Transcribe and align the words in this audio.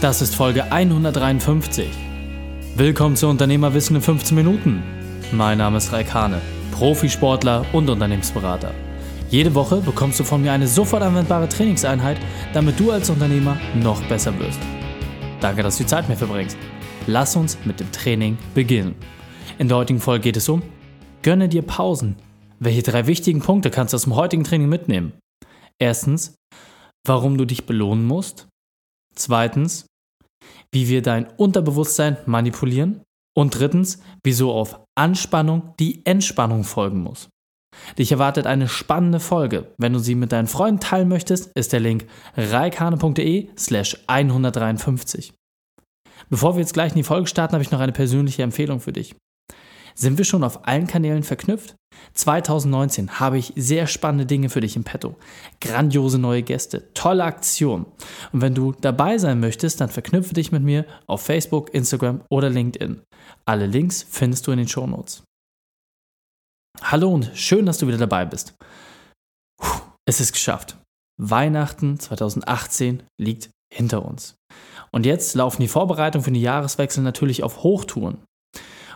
Das 0.00 0.22
ist 0.22 0.34
Folge 0.34 0.72
153. 0.72 1.86
Willkommen 2.74 3.16
zu 3.16 3.28
Unternehmerwissen 3.28 3.96
in 3.96 4.00
15 4.00 4.34
Minuten. 4.34 4.82
Mein 5.30 5.58
Name 5.58 5.76
ist 5.76 5.92
Raikane, 5.92 6.40
Profisportler 6.72 7.66
und 7.74 7.90
Unternehmensberater. 7.90 8.72
Jede 9.28 9.54
Woche 9.54 9.82
bekommst 9.82 10.18
du 10.18 10.24
von 10.24 10.40
mir 10.40 10.52
eine 10.52 10.66
sofort 10.66 11.02
anwendbare 11.02 11.50
Trainingseinheit, 11.50 12.16
damit 12.54 12.80
du 12.80 12.92
als 12.92 13.10
Unternehmer 13.10 13.58
noch 13.74 14.02
besser 14.04 14.38
wirst. 14.38 14.58
Danke, 15.42 15.62
dass 15.62 15.76
du 15.76 15.82
die 15.82 15.90
Zeit 15.90 16.08
mir 16.08 16.16
verbringst. 16.16 16.56
Lass 17.06 17.36
uns 17.36 17.58
mit 17.66 17.78
dem 17.78 17.92
Training 17.92 18.38
beginnen. 18.54 18.94
In 19.58 19.68
der 19.68 19.76
heutigen 19.76 20.00
Folge 20.00 20.22
geht 20.22 20.38
es 20.38 20.48
um 20.48 20.62
Gönne 21.20 21.50
dir 21.50 21.60
Pausen. 21.60 22.16
Welche 22.58 22.82
drei 22.82 23.06
wichtigen 23.06 23.40
Punkte 23.40 23.68
kannst 23.68 23.92
du 23.92 23.96
aus 23.96 24.04
dem 24.04 24.16
heutigen 24.16 24.44
Training 24.44 24.70
mitnehmen? 24.70 25.12
Erstens, 25.78 26.36
warum 27.06 27.36
du 27.36 27.44
dich 27.44 27.66
belohnen 27.66 28.06
musst. 28.06 28.46
Zweitens, 29.14 29.84
wie 30.72 30.88
wir 30.88 31.02
dein 31.02 31.26
Unterbewusstsein 31.36 32.16
manipulieren. 32.26 33.02
Und 33.36 33.58
drittens, 33.58 34.00
wieso 34.24 34.52
auf 34.52 34.80
Anspannung 34.96 35.74
die 35.78 36.04
Entspannung 36.04 36.64
folgen 36.64 37.00
muss. 37.00 37.28
Dich 37.98 38.12
erwartet 38.12 38.46
eine 38.46 38.68
spannende 38.68 39.20
Folge. 39.20 39.72
Wenn 39.78 39.92
du 39.92 39.98
sie 39.98 40.14
mit 40.14 40.32
deinen 40.32 40.48
Freunden 40.48 40.80
teilen 40.80 41.08
möchtest, 41.08 41.50
ist 41.54 41.72
der 41.72 41.80
Link 41.80 42.06
reikane.de 42.36 43.48
slash 43.56 43.96
153. 44.06 45.32
Bevor 46.28 46.54
wir 46.54 46.60
jetzt 46.60 46.74
gleich 46.74 46.92
in 46.92 46.98
die 46.98 47.04
Folge 47.04 47.28
starten, 47.28 47.54
habe 47.54 47.62
ich 47.62 47.70
noch 47.70 47.80
eine 47.80 47.92
persönliche 47.92 48.42
Empfehlung 48.42 48.80
für 48.80 48.92
dich. 48.92 49.14
Sind 49.94 50.18
wir 50.18 50.24
schon 50.24 50.44
auf 50.44 50.66
allen 50.66 50.86
Kanälen 50.86 51.22
verknüpft? 51.22 51.76
2019 52.14 53.20
habe 53.20 53.38
ich 53.38 53.52
sehr 53.56 53.86
spannende 53.86 54.26
Dinge 54.26 54.48
für 54.48 54.60
dich 54.60 54.76
im 54.76 54.84
Petto. 54.84 55.16
Grandiose 55.60 56.18
neue 56.18 56.42
Gäste, 56.42 56.92
tolle 56.94 57.24
Aktionen. 57.24 57.86
Und 58.32 58.40
wenn 58.40 58.54
du 58.54 58.72
dabei 58.72 59.18
sein 59.18 59.40
möchtest, 59.40 59.80
dann 59.80 59.88
verknüpfe 59.88 60.34
dich 60.34 60.52
mit 60.52 60.62
mir 60.62 60.86
auf 61.06 61.22
Facebook, 61.22 61.72
Instagram 61.74 62.22
oder 62.30 62.50
LinkedIn. 62.50 63.02
Alle 63.44 63.66
Links 63.66 64.04
findest 64.08 64.46
du 64.46 64.52
in 64.52 64.58
den 64.58 64.68
Show 64.68 64.86
Notes. 64.86 65.22
Hallo 66.82 67.12
und 67.12 67.30
schön, 67.34 67.66
dass 67.66 67.78
du 67.78 67.86
wieder 67.86 67.98
dabei 67.98 68.24
bist. 68.24 68.54
Es 70.06 70.20
ist 70.20 70.32
geschafft. 70.32 70.78
Weihnachten 71.20 72.00
2018 72.00 73.02
liegt 73.20 73.50
hinter 73.72 74.04
uns. 74.04 74.36
Und 74.90 75.06
jetzt 75.06 75.34
laufen 75.34 75.60
die 75.60 75.68
Vorbereitungen 75.68 76.24
für 76.24 76.32
den 76.32 76.40
Jahreswechsel 76.40 77.02
natürlich 77.02 77.42
auf 77.42 77.62
Hochtouren. 77.62 78.24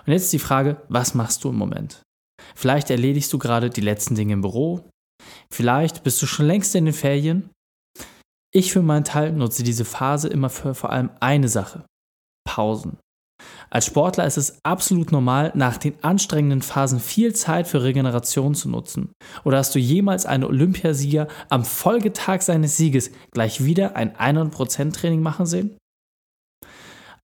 Und 0.06 0.12
jetzt 0.12 0.32
die 0.32 0.38
Frage, 0.38 0.82
was 0.88 1.14
machst 1.14 1.44
du 1.44 1.50
im 1.50 1.56
Moment? 1.56 2.02
Vielleicht 2.54 2.90
erledigst 2.90 3.32
du 3.32 3.38
gerade 3.38 3.70
die 3.70 3.80
letzten 3.80 4.14
Dinge 4.14 4.34
im 4.34 4.40
Büro. 4.40 4.88
Vielleicht 5.50 6.02
bist 6.02 6.20
du 6.22 6.26
schon 6.26 6.46
längst 6.46 6.74
in 6.74 6.84
den 6.84 6.94
Ferien. 6.94 7.50
Ich 8.52 8.72
für 8.72 8.82
meinen 8.82 9.04
Teil 9.04 9.32
nutze 9.32 9.62
diese 9.62 9.84
Phase 9.84 10.28
immer 10.28 10.50
für 10.50 10.74
vor 10.74 10.90
allem 10.90 11.10
eine 11.20 11.48
Sache. 11.48 11.84
Pausen. 12.46 12.98
Als 13.70 13.86
Sportler 13.86 14.26
ist 14.26 14.36
es 14.36 14.58
absolut 14.62 15.10
normal, 15.10 15.50
nach 15.54 15.76
den 15.76 15.94
anstrengenden 16.04 16.62
Phasen 16.62 17.00
viel 17.00 17.34
Zeit 17.34 17.66
für 17.66 17.82
Regeneration 17.82 18.54
zu 18.54 18.68
nutzen. 18.68 19.12
Oder 19.42 19.58
hast 19.58 19.74
du 19.74 19.80
jemals 19.80 20.26
einen 20.26 20.44
Olympiasieger 20.44 21.26
am 21.48 21.64
Folgetag 21.64 22.42
seines 22.42 22.76
Sieges 22.76 23.10
gleich 23.32 23.64
wieder 23.64 23.96
ein 23.96 24.16
100% 24.16 24.92
Training 24.92 25.20
machen 25.20 25.46
sehen? 25.46 25.76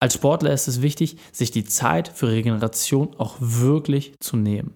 Als 0.01 0.15
Sportler 0.15 0.53
ist 0.53 0.67
es 0.67 0.83
wichtig, 0.83 1.19
sich 1.31 1.51
die 1.51 1.65
Zeit 1.65 2.09
für 2.09 2.29
Regeneration 2.29 3.15
auch 3.19 3.37
wirklich 3.39 4.15
zu 4.19 4.37
nehmen. 4.37 4.75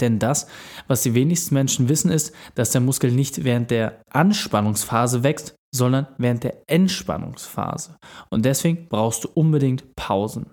Denn 0.00 0.18
das, 0.18 0.46
was 0.86 1.02
die 1.02 1.14
wenigsten 1.14 1.54
Menschen 1.54 1.88
wissen, 1.88 2.10
ist, 2.10 2.34
dass 2.54 2.70
der 2.70 2.80
Muskel 2.80 3.12
nicht 3.12 3.44
während 3.44 3.70
der 3.70 4.02
Anspannungsphase 4.10 5.22
wächst, 5.22 5.54
sondern 5.74 6.08
während 6.18 6.44
der 6.44 6.62
Entspannungsphase. 6.66 7.96
Und 8.30 8.44
deswegen 8.44 8.88
brauchst 8.88 9.24
du 9.24 9.28
unbedingt 9.34 9.94
Pausen. 9.96 10.50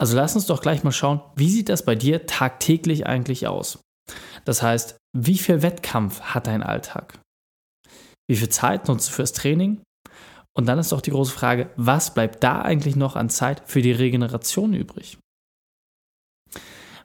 Also 0.00 0.16
lass 0.16 0.34
uns 0.34 0.46
doch 0.46 0.62
gleich 0.62 0.84
mal 0.84 0.92
schauen, 0.92 1.20
wie 1.36 1.50
sieht 1.50 1.68
das 1.68 1.84
bei 1.84 1.94
dir 1.94 2.26
tagtäglich 2.26 3.06
eigentlich 3.06 3.46
aus? 3.46 3.80
Das 4.44 4.62
heißt, 4.62 4.96
wie 5.16 5.38
viel 5.38 5.62
Wettkampf 5.62 6.20
hat 6.20 6.46
dein 6.46 6.62
Alltag? 6.62 7.20
Wie 8.28 8.36
viel 8.36 8.48
Zeit 8.48 8.88
nutzt 8.88 9.08
du 9.08 9.12
fürs 9.12 9.32
Training? 9.32 9.82
Und 10.56 10.66
dann 10.66 10.78
ist 10.78 10.92
doch 10.92 11.00
die 11.00 11.10
große 11.10 11.32
Frage, 11.32 11.70
was 11.76 12.14
bleibt 12.14 12.42
da 12.42 12.62
eigentlich 12.62 12.96
noch 12.96 13.16
an 13.16 13.30
Zeit 13.30 13.62
für 13.66 13.82
die 13.82 13.92
Regeneration 13.92 14.74
übrig? 14.74 15.18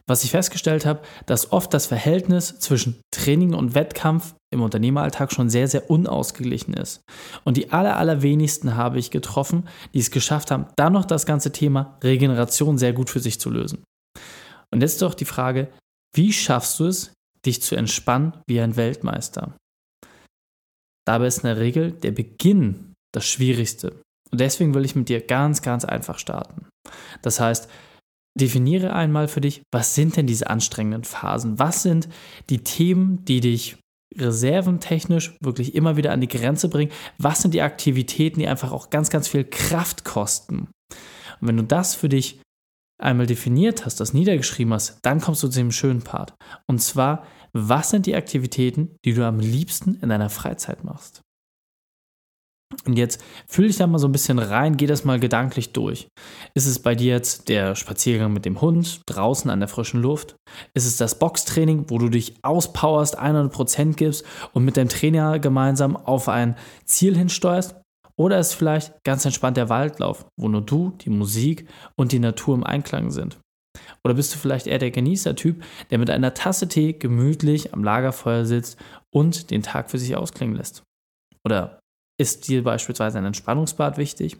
Was 0.09 0.23
ich 0.23 0.31
festgestellt 0.31 0.85
habe, 0.85 1.01
dass 1.25 1.51
oft 1.51 1.73
das 1.73 1.85
Verhältnis 1.85 2.59
zwischen 2.59 3.01
Training 3.11 3.53
und 3.53 3.75
Wettkampf 3.75 4.35
im 4.53 4.61
Unternehmeralltag 4.61 5.33
schon 5.33 5.49
sehr, 5.49 5.67
sehr 5.67 5.89
unausgeglichen 5.89 6.73
ist. 6.73 7.01
Und 7.43 7.57
die 7.57 7.71
aller, 7.71 7.97
allerwenigsten 7.97 8.75
habe 8.75 8.99
ich 8.99 9.11
getroffen, 9.11 9.67
die 9.93 9.99
es 9.99 10.09
geschafft 10.09 10.49
haben, 10.49 10.67
dann 10.77 10.93
noch 10.93 11.03
das 11.03 11.25
ganze 11.25 11.51
Thema 11.51 11.97
Regeneration 12.01 12.77
sehr 12.77 12.93
gut 12.93 13.09
für 13.09 13.19
sich 13.19 13.39
zu 13.39 13.49
lösen. 13.49 13.83
Und 14.73 14.81
jetzt 14.81 15.01
doch 15.01 15.13
die 15.13 15.25
Frage, 15.25 15.69
wie 16.15 16.31
schaffst 16.31 16.79
du 16.79 16.85
es, 16.85 17.11
dich 17.45 17.61
zu 17.61 17.75
entspannen 17.75 18.33
wie 18.47 18.61
ein 18.61 18.77
Weltmeister? 18.77 19.57
Dabei 21.05 21.27
ist 21.27 21.39
in 21.39 21.47
der 21.47 21.57
Regel 21.57 21.91
der 21.91 22.11
Beginn 22.11 22.93
das 23.13 23.25
Schwierigste. 23.25 24.01
Und 24.31 24.41
deswegen 24.41 24.73
will 24.73 24.85
ich 24.85 24.95
mit 24.95 25.09
dir 25.09 25.21
ganz, 25.21 25.61
ganz 25.61 25.85
einfach 25.85 26.19
starten. 26.19 26.67
Das 27.21 27.39
heißt, 27.39 27.69
definiere 28.37 28.93
einmal 28.93 29.27
für 29.27 29.41
dich, 29.41 29.61
was 29.71 29.95
sind 29.95 30.15
denn 30.15 30.27
diese 30.27 30.49
anstrengenden 30.49 31.03
Phasen? 31.03 31.59
Was 31.59 31.83
sind 31.83 32.07
die 32.49 32.63
Themen, 32.63 33.25
die 33.25 33.41
dich 33.41 33.77
reserventechnisch 34.15 35.35
wirklich 35.41 35.75
immer 35.75 35.97
wieder 35.97 36.11
an 36.11 36.21
die 36.21 36.27
Grenze 36.27 36.69
bringen? 36.69 36.91
Was 37.17 37.41
sind 37.41 37.53
die 37.53 37.61
Aktivitäten, 37.61 38.39
die 38.39 38.47
einfach 38.47 38.71
auch 38.71 38.89
ganz, 38.89 39.09
ganz 39.09 39.27
viel 39.27 39.43
Kraft 39.43 40.05
kosten? 40.05 40.69
Und 41.39 41.47
wenn 41.47 41.57
du 41.57 41.63
das 41.63 41.95
für 41.95 42.09
dich 42.09 42.39
einmal 42.99 43.27
definiert 43.27 43.85
hast, 43.85 43.99
das 43.99 44.13
niedergeschrieben 44.13 44.73
hast, 44.73 44.99
dann 45.03 45.21
kommst 45.21 45.43
du 45.43 45.47
zu 45.47 45.59
dem 45.59 45.71
schönen 45.71 46.01
Part. 46.01 46.33
Und 46.67 46.81
zwar, 46.81 47.25
was 47.53 47.89
sind 47.89 48.05
die 48.05 48.15
Aktivitäten, 48.15 48.95
die 49.05 49.13
du 49.13 49.25
am 49.25 49.39
liebsten 49.39 49.95
in 49.95 50.09
deiner 50.09 50.29
Freizeit 50.29 50.83
machst? 50.83 51.21
Und 52.87 52.97
jetzt 52.97 53.21
fühl 53.47 53.67
dich 53.67 53.77
da 53.77 53.85
mal 53.85 53.99
so 53.99 54.07
ein 54.07 54.13
bisschen 54.13 54.39
rein, 54.39 54.77
geh 54.77 54.85
das 54.85 55.03
mal 55.03 55.19
gedanklich 55.19 55.73
durch. 55.73 56.07
Ist 56.53 56.67
es 56.67 56.79
bei 56.79 56.95
dir 56.95 57.13
jetzt 57.13 57.49
der 57.49 57.75
Spaziergang 57.75 58.31
mit 58.31 58.45
dem 58.45 58.61
Hund 58.61 59.01
draußen 59.05 59.51
an 59.51 59.59
der 59.59 59.67
frischen 59.67 60.01
Luft? 60.01 60.37
Ist 60.73 60.85
es 60.85 60.95
das 60.95 61.19
Boxtraining, 61.19 61.89
wo 61.89 61.97
du 61.97 62.07
dich 62.07 62.35
auspowerst, 62.43 63.19
100% 63.19 63.95
gibst 63.95 64.25
und 64.53 64.63
mit 64.63 64.77
deinem 64.77 64.89
Trainer 64.89 65.37
gemeinsam 65.39 65.97
auf 65.97 66.29
ein 66.29 66.55
Ziel 66.85 67.17
hinsteuerst? 67.17 67.75
Oder 68.15 68.39
ist 68.39 68.53
vielleicht 68.53 69.03
ganz 69.03 69.25
entspannt 69.25 69.57
der 69.57 69.69
Waldlauf, 69.69 70.25
wo 70.39 70.47
nur 70.47 70.61
du, 70.61 70.93
die 71.01 71.09
Musik 71.09 71.67
und 71.95 72.13
die 72.13 72.19
Natur 72.19 72.55
im 72.55 72.63
Einklang 72.63 73.11
sind? 73.11 73.37
Oder 74.03 74.13
bist 74.13 74.33
du 74.33 74.39
vielleicht 74.39 74.65
eher 74.65 74.79
der 74.79 74.91
Genießertyp, 74.91 75.61
der 75.91 75.97
mit 75.97 76.09
einer 76.09 76.33
Tasse 76.33 76.67
Tee 76.67 76.93
gemütlich 76.93 77.73
am 77.73 77.83
Lagerfeuer 77.83 78.45
sitzt 78.45 78.79
und 79.13 79.51
den 79.51 79.61
Tag 79.61 79.91
für 79.91 79.99
sich 79.99 80.15
ausklingen 80.15 80.55
lässt? 80.55 80.83
Oder 81.45 81.79
ist 82.19 82.47
dir 82.47 82.63
beispielsweise 82.63 83.17
ein 83.17 83.25
Entspannungsbad 83.25 83.97
wichtig? 83.97 84.37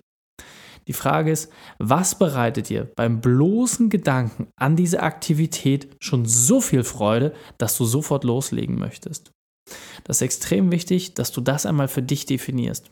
Die 0.87 0.93
Frage 0.93 1.31
ist, 1.31 1.51
was 1.79 2.17
bereitet 2.17 2.69
dir 2.69 2.89
beim 2.95 3.19
bloßen 3.19 3.89
Gedanken 3.89 4.47
an 4.55 4.77
diese 4.77 5.03
Aktivität 5.03 5.95
schon 6.01 6.25
so 6.25 6.61
viel 6.61 6.83
Freude, 6.83 7.33
dass 7.57 7.77
du 7.77 7.83
sofort 7.83 8.23
loslegen 8.23 8.79
möchtest? 8.79 9.31
Das 10.05 10.17
ist 10.17 10.21
extrem 10.21 10.71
wichtig, 10.71 11.13
dass 11.13 11.33
du 11.33 11.41
das 11.41 11.65
einmal 11.65 11.89
für 11.89 12.01
dich 12.01 12.25
definierst. 12.25 12.89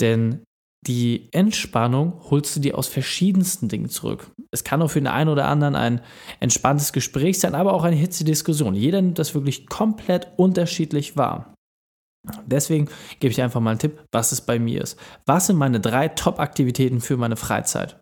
Denn 0.00 0.44
die 0.86 1.28
Entspannung 1.32 2.20
holst 2.30 2.54
du 2.54 2.60
dir 2.60 2.78
aus 2.78 2.88
verschiedensten 2.88 3.68
Dingen 3.68 3.88
zurück. 3.88 4.30
Es 4.52 4.64
kann 4.64 4.82
auch 4.82 4.90
für 4.90 5.00
den 5.00 5.06
einen 5.06 5.30
oder 5.30 5.48
anderen 5.48 5.74
ein 5.74 6.00
entspanntes 6.40 6.92
Gespräch 6.92 7.40
sein, 7.40 7.54
aber 7.54 7.72
auch 7.72 7.84
eine 7.84 7.96
hitzige 7.96 8.30
Diskussion. 8.30 8.74
Jeder 8.74 9.00
nimmt 9.00 9.18
das 9.18 9.34
wirklich 9.34 9.66
komplett 9.66 10.28
unterschiedlich 10.36 11.16
wahr. 11.16 11.54
Deswegen 12.46 12.88
gebe 13.20 13.32
ich 13.32 13.42
einfach 13.42 13.60
mal 13.60 13.70
einen 13.70 13.78
Tipp, 13.78 14.02
was 14.12 14.32
es 14.32 14.40
bei 14.40 14.58
mir 14.58 14.82
ist. 14.82 14.98
Was 15.26 15.46
sind 15.46 15.56
meine 15.56 15.80
drei 15.80 16.08
Top-Aktivitäten 16.08 17.00
für 17.00 17.16
meine 17.16 17.36
Freizeit? 17.36 18.00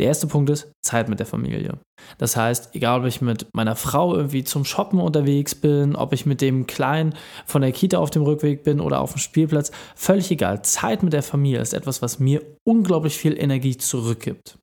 Der 0.00 0.08
erste 0.08 0.26
Punkt 0.26 0.50
ist 0.50 0.72
Zeit 0.82 1.08
mit 1.08 1.20
der 1.20 1.26
Familie. 1.26 1.78
Das 2.18 2.36
heißt, 2.36 2.74
egal 2.74 3.00
ob 3.00 3.06
ich 3.06 3.20
mit 3.20 3.46
meiner 3.54 3.76
Frau 3.76 4.16
irgendwie 4.16 4.42
zum 4.42 4.64
Shoppen 4.64 4.98
unterwegs 4.98 5.54
bin, 5.54 5.94
ob 5.94 6.12
ich 6.12 6.26
mit 6.26 6.40
dem 6.40 6.66
Kleinen 6.66 7.14
von 7.46 7.62
der 7.62 7.70
Kita 7.70 7.98
auf 7.98 8.10
dem 8.10 8.22
Rückweg 8.22 8.64
bin 8.64 8.80
oder 8.80 9.00
auf 9.00 9.12
dem 9.12 9.20
Spielplatz, 9.20 9.70
völlig 9.94 10.32
egal. 10.32 10.62
Zeit 10.62 11.04
mit 11.04 11.12
der 11.12 11.22
Familie 11.22 11.60
ist 11.60 11.74
etwas, 11.74 12.02
was 12.02 12.18
mir 12.18 12.42
unglaublich 12.64 13.16
viel 13.16 13.38
Energie 13.38 13.76
zurückgibt. 13.76 14.58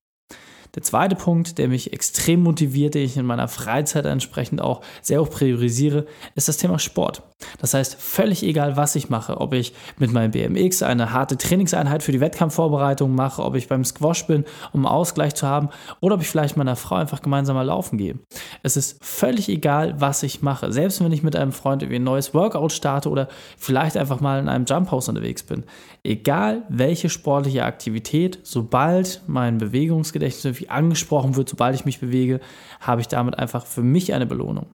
Der 0.75 0.83
zweite 0.83 1.15
Punkt, 1.15 1.57
der 1.57 1.69
mich 1.69 1.93
extrem 1.93 2.43
motiviert, 2.43 2.95
den 2.95 3.05
ich 3.05 3.15
in 3.15 3.25
meiner 3.25 3.47
Freizeit 3.47 4.05
entsprechend 4.05 4.61
auch 4.61 4.81
sehr 5.01 5.21
hoch 5.21 5.29
priorisiere, 5.29 6.07
ist 6.35 6.49
das 6.49 6.57
Thema 6.57 6.77
Sport. 6.77 7.23
Das 7.59 7.73
heißt, 7.73 7.95
völlig 7.99 8.43
egal, 8.43 8.77
was 8.77 8.95
ich 8.95 9.09
mache, 9.09 9.39
ob 9.39 9.53
ich 9.53 9.73
mit 9.97 10.11
meinem 10.11 10.31
BMX 10.31 10.83
eine 10.83 11.11
harte 11.11 11.37
Trainingseinheit 11.37 12.03
für 12.03 12.11
die 12.11 12.19
Wettkampfvorbereitung 12.19 13.13
mache, 13.13 13.43
ob 13.43 13.55
ich 13.55 13.67
beim 13.67 13.83
Squash 13.83 14.27
bin, 14.27 14.45
um 14.73 14.85
Ausgleich 14.85 15.35
zu 15.35 15.47
haben, 15.47 15.69
oder 15.99 16.15
ob 16.15 16.21
ich 16.21 16.29
vielleicht 16.29 16.57
mit 16.57 16.67
einer 16.67 16.75
Frau 16.75 16.95
einfach 16.95 17.21
gemeinsam 17.21 17.55
mal 17.55 17.65
laufen 17.65 17.97
gehe. 17.97 18.19
Es 18.63 18.77
ist 18.77 19.03
völlig 19.03 19.49
egal, 19.49 19.99
was 19.99 20.23
ich 20.23 20.41
mache. 20.41 20.71
Selbst 20.71 21.03
wenn 21.03 21.11
ich 21.11 21.23
mit 21.23 21.35
einem 21.35 21.51
Freund 21.51 21.81
irgendwie 21.81 21.99
ein 21.99 22.03
neues 22.03 22.33
Workout 22.33 22.71
starte 22.71 23.09
oder 23.09 23.27
vielleicht 23.57 23.97
einfach 23.97 24.21
mal 24.21 24.39
in 24.39 24.49
einem 24.49 24.65
Jump 24.65 24.91
House 24.91 25.09
unterwegs 25.09 25.43
bin. 25.43 25.65
Egal 26.03 26.63
welche 26.69 27.09
sportliche 27.09 27.63
Aktivität, 27.63 28.39
sobald 28.43 29.21
mein 29.27 29.57
Bewegungsgedächtnis 29.57 30.45
irgendwie 30.45 30.69
angesprochen 30.69 31.35
wird, 31.35 31.49
sobald 31.49 31.75
ich 31.75 31.85
mich 31.85 31.99
bewege, 31.99 32.39
habe 32.79 33.01
ich 33.01 33.07
damit 33.07 33.37
einfach 33.37 33.65
für 33.65 33.83
mich 33.83 34.13
eine 34.13 34.25
Belohnung. 34.25 34.67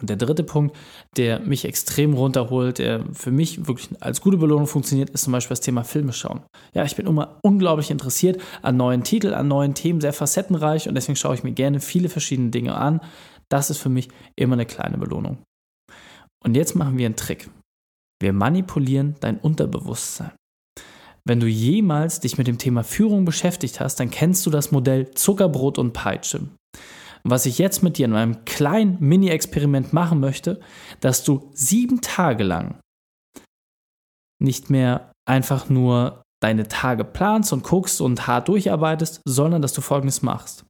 Und 0.00 0.08
der 0.08 0.16
dritte 0.16 0.42
Punkt, 0.42 0.76
der 1.16 1.40
mich 1.40 1.64
extrem 1.64 2.14
runterholt, 2.14 2.78
der 2.78 3.04
für 3.12 3.30
mich 3.30 3.66
wirklich 3.66 3.90
als 4.00 4.20
gute 4.20 4.38
Belohnung 4.38 4.66
funktioniert, 4.66 5.10
ist 5.10 5.24
zum 5.24 5.32
Beispiel 5.32 5.50
das 5.50 5.60
Thema 5.60 5.84
Filme 5.84 6.12
schauen. 6.12 6.40
Ja, 6.74 6.84
ich 6.84 6.96
bin 6.96 7.06
immer 7.06 7.38
unglaublich 7.42 7.90
interessiert 7.90 8.40
an 8.62 8.76
neuen 8.76 9.04
Titeln, 9.04 9.34
an 9.34 9.48
neuen 9.48 9.74
Themen, 9.74 10.00
sehr 10.00 10.12
facettenreich 10.12 10.88
und 10.88 10.94
deswegen 10.94 11.16
schaue 11.16 11.34
ich 11.34 11.44
mir 11.44 11.52
gerne 11.52 11.80
viele 11.80 12.08
verschiedene 12.08 12.50
Dinge 12.50 12.74
an. 12.74 13.00
Das 13.50 13.70
ist 13.70 13.78
für 13.78 13.90
mich 13.90 14.08
immer 14.34 14.54
eine 14.54 14.66
kleine 14.66 14.96
Belohnung. 14.96 15.38
Und 16.42 16.56
jetzt 16.56 16.74
machen 16.74 16.96
wir 16.96 17.06
einen 17.06 17.16
Trick. 17.16 17.50
Wir 18.20 18.32
manipulieren 18.32 19.16
dein 19.20 19.38
Unterbewusstsein. 19.38 20.32
Wenn 21.24 21.38
du 21.38 21.46
jemals 21.46 22.18
dich 22.18 22.38
mit 22.38 22.48
dem 22.48 22.58
Thema 22.58 22.82
Führung 22.82 23.24
beschäftigt 23.24 23.78
hast, 23.78 24.00
dann 24.00 24.10
kennst 24.10 24.44
du 24.46 24.50
das 24.50 24.72
Modell 24.72 25.12
Zuckerbrot 25.12 25.78
und 25.78 25.92
Peitsche. 25.92 26.48
Was 27.24 27.46
ich 27.46 27.58
jetzt 27.58 27.82
mit 27.82 27.98
dir 27.98 28.06
in 28.06 28.14
einem 28.14 28.44
kleinen 28.44 28.96
Mini-Experiment 29.00 29.92
machen 29.92 30.20
möchte, 30.20 30.60
dass 31.00 31.24
du 31.24 31.50
sieben 31.54 32.00
Tage 32.00 32.44
lang 32.44 32.80
nicht 34.40 34.70
mehr 34.70 35.12
einfach 35.28 35.68
nur 35.68 36.22
deine 36.42 36.66
Tage 36.66 37.04
planst 37.04 37.52
und 37.52 37.62
guckst 37.62 38.00
und 38.00 38.26
hart 38.26 38.48
durcharbeitest, 38.48 39.22
sondern 39.24 39.62
dass 39.62 39.72
du 39.72 39.80
Folgendes 39.80 40.22
machst. 40.22 40.64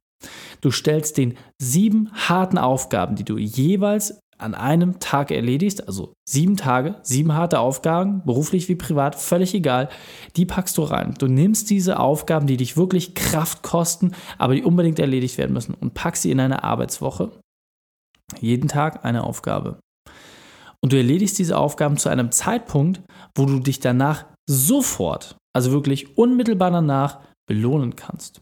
Du 0.61 0.71
stellst 0.71 1.17
den 1.17 1.37
sieben 1.61 2.11
harten 2.13 2.57
Aufgaben, 2.57 3.15
die 3.15 3.25
du 3.25 3.37
jeweils 3.37 4.19
an 4.43 4.55
einem 4.55 4.99
Tag 4.99 5.31
erledigst, 5.31 5.87
also 5.87 6.13
sieben 6.27 6.57
Tage, 6.57 6.95
sieben 7.01 7.33
harte 7.33 7.59
Aufgaben, 7.59 8.23
beruflich 8.25 8.67
wie 8.69 8.75
privat, 8.75 9.15
völlig 9.15 9.53
egal, 9.53 9.89
die 10.35 10.45
packst 10.45 10.77
du 10.77 10.83
rein. 10.83 11.15
Du 11.17 11.27
nimmst 11.27 11.69
diese 11.69 11.99
Aufgaben, 11.99 12.45
die 12.45 12.57
dich 12.57 12.77
wirklich 12.77 13.15
Kraft 13.15 13.63
kosten, 13.63 14.11
aber 14.37 14.55
die 14.55 14.63
unbedingt 14.63 14.99
erledigt 14.99 15.37
werden 15.37 15.53
müssen 15.53 15.73
und 15.73 15.93
packst 15.93 16.23
sie 16.23 16.31
in 16.31 16.39
eine 16.39 16.63
Arbeitswoche. 16.63 17.31
Jeden 18.41 18.67
Tag 18.67 19.05
eine 19.05 19.23
Aufgabe. 19.23 19.79
Und 20.81 20.91
du 20.91 20.97
erledigst 20.97 21.39
diese 21.39 21.57
Aufgaben 21.57 21.97
zu 21.97 22.09
einem 22.09 22.31
Zeitpunkt, 22.31 23.01
wo 23.35 23.45
du 23.45 23.59
dich 23.59 23.79
danach 23.79 24.25
sofort, 24.49 25.37
also 25.55 25.71
wirklich 25.71 26.17
unmittelbar 26.17 26.71
danach, 26.71 27.21
belohnen 27.47 27.95
kannst. 27.95 28.41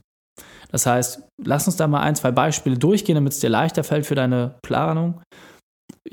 Das 0.72 0.86
heißt, 0.86 1.28
lass 1.44 1.68
uns 1.68 1.76
da 1.76 1.88
mal 1.88 2.02
ein, 2.02 2.16
zwei 2.16 2.32
Beispiele 2.32 2.78
durchgehen, 2.78 3.16
damit 3.16 3.34
es 3.34 3.40
dir 3.40 3.50
leichter 3.50 3.84
fällt 3.84 4.06
für 4.06 4.16
deine 4.16 4.56
Planung. 4.64 5.22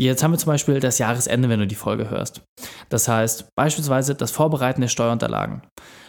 Jetzt 0.00 0.22
haben 0.22 0.30
wir 0.30 0.38
zum 0.38 0.52
Beispiel 0.52 0.78
das 0.78 0.98
Jahresende, 0.98 1.48
wenn 1.48 1.58
du 1.58 1.66
die 1.66 1.74
Folge 1.74 2.08
hörst. 2.08 2.42
Das 2.88 3.08
heißt 3.08 3.48
beispielsweise 3.56 4.14
das 4.14 4.30
Vorbereiten 4.30 4.80
der 4.80 4.88
Steuerunterlagen. 4.88 5.62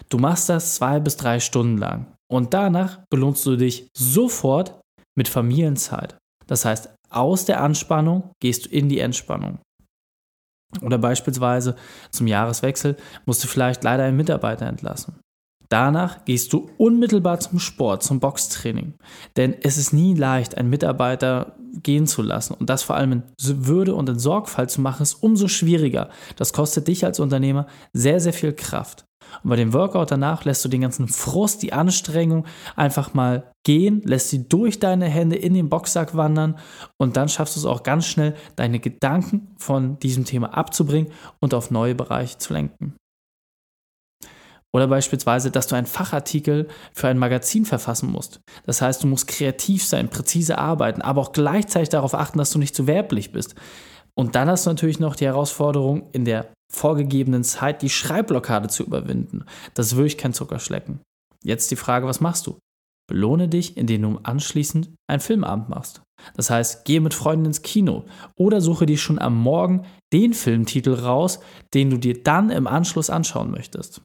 Du 0.09 0.19
machst 0.19 0.47
das 0.47 0.75
zwei 0.75 0.99
bis 0.99 1.17
drei 1.17 1.39
Stunden 1.39 1.77
lang 1.77 2.13
und 2.31 2.53
danach 2.53 2.99
belohnst 3.09 3.45
du 3.47 3.55
dich 3.55 3.87
sofort 3.97 4.79
mit 5.17 5.27
Familienzeit. 5.27 6.17
Das 6.45 6.65
heißt, 6.65 6.93
aus 7.09 7.45
der 7.45 7.63
Anspannung 7.63 8.31
gehst 8.39 8.65
du 8.65 8.69
in 8.69 8.89
die 8.89 8.99
Entspannung. 8.99 9.59
Oder 10.83 10.99
beispielsweise 10.99 11.75
zum 12.11 12.27
Jahreswechsel 12.27 12.95
musst 13.25 13.43
du 13.43 13.47
vielleicht 13.47 13.83
leider 13.83 14.03
einen 14.03 14.17
Mitarbeiter 14.17 14.67
entlassen. 14.67 15.19
Danach 15.69 16.25
gehst 16.25 16.51
du 16.51 16.69
unmittelbar 16.77 17.39
zum 17.39 17.59
Sport, 17.59 18.01
zum 18.01 18.19
Boxtraining. 18.19 18.95
Denn 19.37 19.55
es 19.61 19.77
ist 19.77 19.93
nie 19.93 20.15
leicht, 20.15 20.57
einen 20.57 20.71
Mitarbeiter 20.71 21.55
gehen 21.83 22.07
zu 22.07 22.23
lassen. 22.23 22.55
Und 22.55 22.69
das 22.69 22.81
vor 22.81 22.95
allem 22.95 23.11
in 23.11 23.23
Würde 23.39 23.93
und 23.93 24.09
in 24.09 24.17
Sorgfalt 24.17 24.71
zu 24.71 24.81
machen, 24.81 25.03
ist 25.03 25.13
umso 25.13 25.47
schwieriger. 25.47 26.09
Das 26.35 26.53
kostet 26.53 26.87
dich 26.87 27.05
als 27.05 27.19
Unternehmer 27.19 27.67
sehr, 27.93 28.19
sehr 28.19 28.33
viel 28.33 28.53
Kraft. 28.53 29.05
Und 29.43 29.51
bei 29.51 29.55
dem 29.55 29.73
Workout 29.73 30.09
danach 30.09 30.43
lässt 30.45 30.65
du 30.65 30.69
den 30.69 30.81
ganzen 30.81 31.07
Frust, 31.07 31.61
die 31.61 31.71
Anstrengung 31.71 32.47
einfach 32.75 33.13
mal 33.13 33.51
gehen, 33.63 34.01
lässt 34.03 34.29
sie 34.29 34.47
durch 34.47 34.79
deine 34.79 35.05
Hände 35.05 35.35
in 35.35 35.53
den 35.53 35.69
Boxsack 35.69 36.15
wandern 36.15 36.57
und 36.97 37.15
dann 37.15 37.29
schaffst 37.29 37.55
du 37.55 37.59
es 37.59 37.65
auch 37.67 37.83
ganz 37.83 38.07
schnell, 38.07 38.35
deine 38.55 38.79
Gedanken 38.79 39.49
von 39.57 39.99
diesem 39.99 40.25
Thema 40.25 40.57
abzubringen 40.57 41.11
und 41.39 41.53
auf 41.53 41.69
neue 41.69 41.93
Bereiche 41.93 42.39
zu 42.39 42.53
lenken. 42.53 42.95
Oder 44.71 44.87
beispielsweise, 44.87 45.49
dass 45.49 45.67
du 45.67 45.75
einen 45.75 45.87
Fachartikel 45.87 46.67
für 46.93 47.07
ein 47.07 47.17
Magazin 47.17 47.65
verfassen 47.65 48.11
musst. 48.11 48.39
Das 48.65 48.81
heißt, 48.81 49.03
du 49.03 49.07
musst 49.07 49.27
kreativ 49.27 49.83
sein, 49.83 50.09
präzise 50.09 50.59
arbeiten, 50.59 51.01
aber 51.01 51.21
auch 51.21 51.31
gleichzeitig 51.31 51.89
darauf 51.89 52.13
achten, 52.13 52.37
dass 52.37 52.51
du 52.51 52.59
nicht 52.59 52.75
zu 52.75 52.85
werblich 52.85 53.31
bist. 53.31 53.55
Und 54.13 54.35
dann 54.35 54.49
hast 54.49 54.65
du 54.65 54.69
natürlich 54.69 54.99
noch 54.99 55.15
die 55.15 55.25
Herausforderung, 55.25 56.09
in 56.11 56.25
der 56.25 56.51
vorgegebenen 56.71 57.43
Zeit 57.43 57.81
die 57.81 57.89
Schreibblockade 57.89 58.67
zu 58.67 58.83
überwinden. 58.83 59.43
Das 59.73 59.87
ist 59.87 59.95
wirklich 59.95 60.17
kein 60.17 60.33
Zuckerschlecken. 60.33 60.99
Jetzt 61.43 61.71
die 61.71 61.75
Frage, 61.75 62.05
was 62.05 62.21
machst 62.21 62.45
du? 62.45 62.59
Belohne 63.07 63.47
dich, 63.47 63.75
indem 63.75 64.01
du 64.03 64.19
anschließend 64.21 64.91
einen 65.09 65.19
Filmabend 65.19 65.69
machst. 65.69 66.03
Das 66.35 66.51
heißt, 66.51 66.85
gehe 66.85 67.01
mit 67.01 67.15
Freunden 67.15 67.45
ins 67.45 67.63
Kino 67.63 68.05
oder 68.35 68.61
suche 68.61 68.85
dir 68.85 68.97
schon 68.97 69.17
am 69.17 69.35
Morgen 69.35 69.85
den 70.13 70.33
Filmtitel 70.33 70.93
raus, 70.93 71.39
den 71.73 71.89
du 71.89 71.97
dir 71.97 72.21
dann 72.21 72.51
im 72.51 72.67
Anschluss 72.67 73.09
anschauen 73.09 73.49
möchtest. 73.49 74.03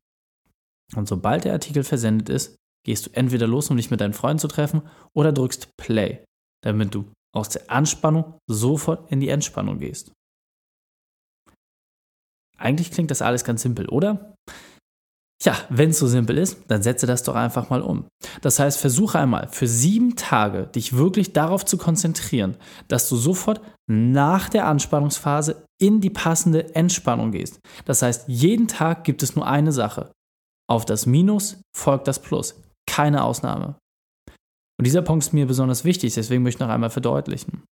Und 0.96 1.08
sobald 1.08 1.44
der 1.44 1.52
Artikel 1.52 1.84
versendet 1.84 2.28
ist, 2.28 2.56
gehst 2.84 3.06
du 3.06 3.10
entweder 3.14 3.46
los, 3.46 3.70
um 3.70 3.76
dich 3.76 3.90
mit 3.90 4.00
deinen 4.00 4.12
Freunden 4.12 4.38
zu 4.38 4.48
treffen, 4.48 4.82
oder 5.14 5.32
drückst 5.32 5.68
Play, 5.76 6.24
damit 6.62 6.94
du 6.94 7.10
aus 7.34 7.48
der 7.48 7.70
Anspannung 7.70 8.38
sofort 8.48 9.10
in 9.10 9.20
die 9.20 9.28
Entspannung 9.28 9.78
gehst. 9.78 10.12
Eigentlich 12.56 12.90
klingt 12.90 13.10
das 13.10 13.22
alles 13.22 13.44
ganz 13.44 13.62
simpel, 13.62 13.88
oder? 13.88 14.34
Ja, 15.42 15.56
wenn 15.68 15.90
es 15.90 15.98
so 15.98 16.06
simpel 16.06 16.38
ist, 16.38 16.62
dann 16.68 16.82
setze 16.82 17.06
das 17.06 17.22
doch 17.22 17.34
einfach 17.34 17.68
mal 17.68 17.82
um. 17.82 18.06
Das 18.40 18.58
heißt, 18.58 18.78
versuche 18.78 19.18
einmal 19.18 19.48
für 19.48 19.66
sieben 19.66 20.16
Tage 20.16 20.68
dich 20.68 20.94
wirklich 20.94 21.32
darauf 21.34 21.66
zu 21.66 21.76
konzentrieren, 21.76 22.56
dass 22.88 23.08
du 23.08 23.16
sofort 23.16 23.60
nach 23.86 24.48
der 24.48 24.66
Anspannungsphase 24.66 25.66
in 25.78 26.00
die 26.00 26.10
passende 26.10 26.74
Entspannung 26.74 27.32
gehst. 27.32 27.58
Das 27.84 28.00
heißt, 28.00 28.28
jeden 28.28 28.68
Tag 28.68 29.04
gibt 29.04 29.22
es 29.22 29.36
nur 29.36 29.46
eine 29.46 29.72
Sache. 29.72 30.12
Auf 30.68 30.84
das 30.84 31.06
Minus 31.06 31.60
folgt 31.76 32.08
das 32.08 32.20
Plus. 32.20 32.60
Keine 32.88 33.24
Ausnahme. 33.24 33.76
Und 34.78 34.86
dieser 34.86 35.02
Punkt 35.02 35.24
ist 35.24 35.32
mir 35.32 35.46
besonders 35.46 35.84
wichtig, 35.84 36.14
deswegen 36.14 36.42
möchte 36.42 36.58
ich 36.58 36.66
noch 36.66 36.74
einmal 36.74 36.90
verdeutlichen. 36.90 37.64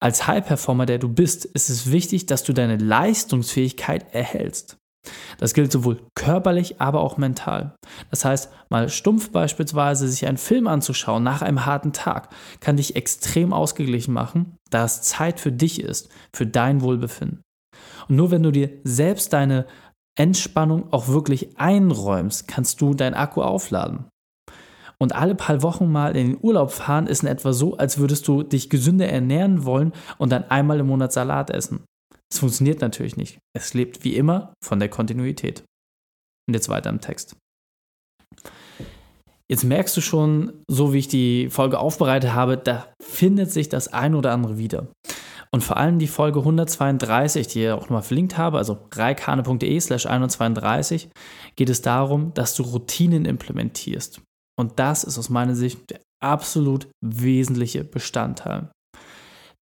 Als 0.00 0.26
High-Performer, 0.26 0.86
der 0.86 0.98
du 0.98 1.08
bist, 1.08 1.44
ist 1.44 1.70
es 1.70 1.90
wichtig, 1.90 2.26
dass 2.26 2.42
du 2.44 2.52
deine 2.52 2.76
Leistungsfähigkeit 2.76 4.12
erhältst. 4.12 4.76
Das 5.38 5.54
gilt 5.54 5.72
sowohl 5.72 6.00
körperlich, 6.14 6.80
aber 6.80 7.00
auch 7.00 7.16
mental. 7.16 7.74
Das 8.10 8.24
heißt, 8.24 8.52
mal 8.68 8.88
stumpf 8.88 9.30
beispielsweise 9.30 10.06
sich 10.08 10.26
einen 10.26 10.38
Film 10.38 10.66
anzuschauen 10.66 11.22
nach 11.22 11.42
einem 11.42 11.66
harten 11.66 11.92
Tag, 11.92 12.28
kann 12.60 12.76
dich 12.76 12.94
extrem 12.94 13.52
ausgeglichen 13.52 14.14
machen, 14.14 14.56
da 14.70 14.84
es 14.84 15.02
Zeit 15.02 15.40
für 15.40 15.52
dich 15.52 15.80
ist, 15.80 16.08
für 16.34 16.46
dein 16.46 16.82
Wohlbefinden. 16.82 17.42
Und 18.08 18.16
nur 18.16 18.30
wenn 18.30 18.42
du 18.42 18.52
dir 18.52 18.70
selbst 18.84 19.32
deine 19.32 19.66
Entspannung 20.18 20.92
auch 20.92 21.08
wirklich 21.08 21.58
einräumst, 21.58 22.48
kannst 22.48 22.80
du 22.80 22.94
dein 22.94 23.14
Akku 23.14 23.42
aufladen. 23.42 24.06
Und 24.98 25.14
alle 25.14 25.34
paar 25.34 25.62
Wochen 25.62 25.90
mal 25.90 26.16
in 26.16 26.28
den 26.28 26.38
Urlaub 26.40 26.70
fahren 26.70 27.08
ist 27.08 27.22
in 27.22 27.28
etwa 27.28 27.52
so, 27.52 27.76
als 27.76 27.98
würdest 27.98 28.28
du 28.28 28.44
dich 28.44 28.70
gesünder 28.70 29.08
ernähren 29.08 29.64
wollen 29.64 29.92
und 30.18 30.30
dann 30.30 30.44
einmal 30.44 30.78
im 30.78 30.86
Monat 30.86 31.12
Salat 31.12 31.50
essen. 31.50 31.84
Das 32.30 32.38
funktioniert 32.38 32.80
natürlich 32.80 33.16
nicht. 33.16 33.38
Es 33.52 33.74
lebt 33.74 34.04
wie 34.04 34.16
immer 34.16 34.54
von 34.62 34.78
der 34.78 34.88
Kontinuität. 34.88 35.64
Und 36.48 36.54
jetzt 36.54 36.68
weiter 36.68 36.90
im 36.90 37.00
Text. 37.00 37.36
Jetzt 39.50 39.64
merkst 39.64 39.96
du 39.96 40.00
schon, 40.00 40.62
so 40.66 40.92
wie 40.92 40.98
ich 41.00 41.08
die 41.08 41.50
Folge 41.50 41.78
aufbereitet 41.78 42.32
habe, 42.32 42.56
da 42.56 42.86
findet 43.02 43.50
sich 43.50 43.68
das 43.68 43.88
ein 43.88 44.14
oder 44.14 44.32
andere 44.32 44.56
wieder. 44.56 44.86
Und 45.54 45.62
vor 45.62 45.76
allem 45.76 45.98
die 45.98 46.06
Folge 46.06 46.38
132, 46.38 47.46
die 47.46 47.64
ich 47.64 47.70
auch 47.70 47.82
nochmal 47.82 48.02
verlinkt 48.02 48.38
habe, 48.38 48.56
also 48.56 48.78
reikane.de 48.90 49.80
slash 49.80 50.06
132, 50.06 51.10
geht 51.56 51.68
es 51.68 51.82
darum, 51.82 52.32
dass 52.32 52.54
du 52.54 52.62
Routinen 52.62 53.26
implementierst. 53.26 54.22
Und 54.58 54.78
das 54.78 55.04
ist 55.04 55.18
aus 55.18 55.28
meiner 55.28 55.54
Sicht 55.54 55.90
der 55.90 56.00
absolut 56.22 56.88
wesentliche 57.04 57.84
Bestandteil. 57.84 58.70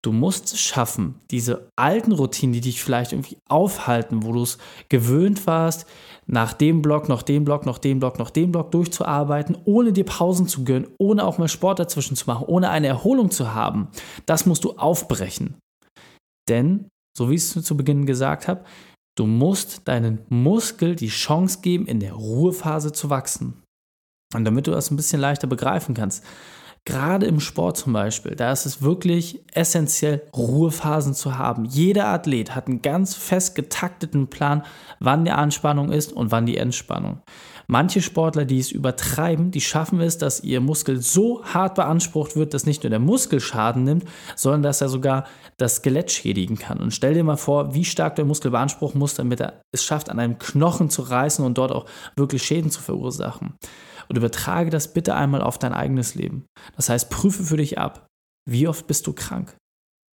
Du 0.04 0.12
musst 0.12 0.52
es 0.52 0.60
schaffen, 0.60 1.20
diese 1.30 1.70
alten 1.74 2.12
Routinen, 2.12 2.52
die 2.52 2.60
dich 2.60 2.82
vielleicht 2.82 3.12
irgendwie 3.12 3.38
aufhalten, 3.48 4.22
wo 4.22 4.32
du 4.32 4.42
es 4.42 4.58
gewöhnt 4.88 5.46
warst, 5.46 5.86
nach 6.26 6.52
dem 6.52 6.82
Block, 6.82 7.08
noch 7.08 7.22
dem 7.22 7.44
Block, 7.44 7.66
noch 7.66 7.78
dem 7.78 7.98
Block, 7.98 8.18
noch 8.18 8.30
dem 8.30 8.52
Block 8.52 8.70
durchzuarbeiten, 8.70 9.58
ohne 9.64 9.92
dir 9.92 10.04
Pausen 10.04 10.46
zu 10.46 10.62
gönnen, 10.62 10.88
ohne 10.98 11.24
auch 11.26 11.38
mal 11.38 11.48
Sport 11.48 11.80
dazwischen 11.80 12.14
zu 12.14 12.26
machen, 12.26 12.44
ohne 12.46 12.70
eine 12.70 12.86
Erholung 12.86 13.32
zu 13.32 13.54
haben, 13.54 13.88
das 14.24 14.46
musst 14.46 14.62
du 14.62 14.74
aufbrechen. 14.74 15.56
Denn 16.48 16.88
so 17.16 17.30
wie 17.30 17.34
ich 17.34 17.56
es 17.56 17.64
zu 17.64 17.76
Beginn 17.76 18.06
gesagt 18.06 18.48
habe, 18.48 18.64
du 19.16 19.26
musst 19.26 19.88
deinen 19.88 20.20
Muskel 20.28 20.94
die 20.94 21.08
Chance 21.08 21.60
geben, 21.62 21.86
in 21.86 22.00
der 22.00 22.12
Ruhephase 22.12 22.92
zu 22.92 23.10
wachsen. 23.10 23.62
Und 24.34 24.44
damit 24.44 24.66
du 24.66 24.70
das 24.70 24.90
ein 24.90 24.96
bisschen 24.96 25.20
leichter 25.20 25.46
begreifen 25.46 25.94
kannst, 25.94 26.24
Gerade 26.88 27.26
im 27.26 27.38
Sport 27.38 27.76
zum 27.76 27.92
Beispiel, 27.92 28.34
da 28.34 28.50
ist 28.50 28.64
es 28.64 28.80
wirklich 28.80 29.44
essentiell, 29.52 30.22
Ruhephasen 30.34 31.12
zu 31.12 31.36
haben. 31.36 31.66
Jeder 31.66 32.06
Athlet 32.06 32.54
hat 32.54 32.66
einen 32.66 32.80
ganz 32.80 33.14
fest 33.14 33.54
getakteten 33.54 34.28
Plan, 34.28 34.64
wann 34.98 35.26
die 35.26 35.30
Anspannung 35.30 35.92
ist 35.92 36.14
und 36.14 36.30
wann 36.30 36.46
die 36.46 36.56
Entspannung. 36.56 37.20
Manche 37.70 38.00
Sportler, 38.00 38.46
die 38.46 38.58
es 38.58 38.72
übertreiben, 38.72 39.50
die 39.50 39.60
schaffen 39.60 40.00
es, 40.00 40.16
dass 40.16 40.42
ihr 40.42 40.62
Muskel 40.62 41.02
so 41.02 41.44
hart 41.44 41.74
beansprucht 41.74 42.34
wird, 42.34 42.54
dass 42.54 42.64
nicht 42.64 42.82
nur 42.82 42.88
der 42.88 42.98
Muskel 42.98 43.40
Schaden 43.40 43.84
nimmt, 43.84 44.06
sondern 44.36 44.62
dass 44.62 44.80
er 44.80 44.88
sogar 44.88 45.26
das 45.58 45.76
Skelett 45.76 46.10
schädigen 46.10 46.56
kann. 46.56 46.78
Und 46.78 46.94
stell 46.94 47.12
dir 47.12 47.24
mal 47.24 47.36
vor, 47.36 47.74
wie 47.74 47.84
stark 47.84 48.16
der 48.16 48.24
Muskel 48.24 48.52
beanspruchen 48.52 48.98
muss, 48.98 49.14
damit 49.14 49.40
er 49.40 49.60
es 49.70 49.84
schafft, 49.84 50.08
an 50.08 50.18
einem 50.18 50.38
Knochen 50.38 50.88
zu 50.88 51.02
reißen 51.02 51.44
und 51.44 51.58
dort 51.58 51.72
auch 51.72 51.84
wirklich 52.16 52.42
Schäden 52.42 52.70
zu 52.70 52.80
verursachen 52.80 53.54
und 54.08 54.16
übertrage 54.16 54.70
das 54.70 54.94
bitte 54.94 55.14
einmal 55.14 55.42
auf 55.42 55.58
dein 55.58 55.74
eigenes 55.74 56.14
Leben. 56.14 56.46
Das 56.74 56.88
heißt, 56.88 57.10
prüfe 57.10 57.44
für 57.44 57.58
dich 57.58 57.76
ab, 57.76 58.06
wie 58.48 58.66
oft 58.66 58.86
bist 58.86 59.06
du 59.06 59.12
krank? 59.12 59.56